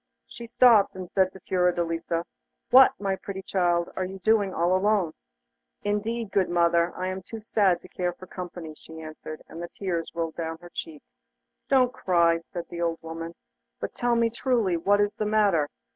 [0.25, 2.25] She stopped, and said to Fiordelisa:
[2.71, 4.17] 'What, my pretty child, are you
[4.51, 5.13] all alone?'
[5.83, 9.69] 'Indeed, good mother, I am too sad to care for company,' she answered; and the
[9.77, 11.05] tears ran down her cheeks.
[11.69, 13.35] 'Don't cry,' said the old woman,
[13.79, 15.69] 'but tell me truly what is the matter.